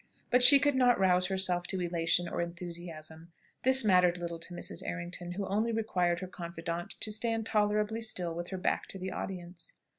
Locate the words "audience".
9.11-9.75